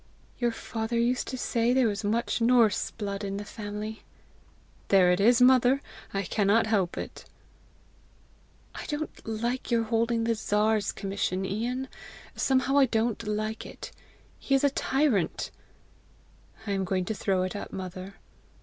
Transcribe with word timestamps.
"Your 0.39 0.51
father 0.51 0.97
used 0.97 1.27
to 1.27 1.37
say 1.37 1.73
there 1.73 1.87
was 1.87 2.03
much 2.03 2.41
Norse 2.41 2.89
blood 2.89 3.23
in 3.23 3.37
the 3.37 3.45
family." 3.45 4.01
"There 4.87 5.11
it 5.11 5.19
is, 5.19 5.39
mother! 5.39 5.79
I 6.11 6.23
cannot 6.23 6.65
help 6.65 6.97
it!" 6.97 7.25
"I 8.73 8.87
don't 8.87 9.11
like 9.27 9.69
your 9.69 9.83
holding 9.83 10.23
the 10.23 10.33
Czar's 10.33 10.91
commission, 10.91 11.45
Ian 11.45 11.87
somehow 12.35 12.79
I 12.79 12.87
don't 12.87 13.27
like 13.27 13.63
it! 13.63 13.91
He 14.39 14.55
is 14.55 14.63
a 14.63 14.71
tyrant!" 14.71 15.51
"I 16.65 16.71
am 16.71 16.83
going 16.83 17.05
to 17.05 17.13
throw 17.13 17.43
it 17.43 17.55
up, 17.55 17.71
mother." 17.71 18.15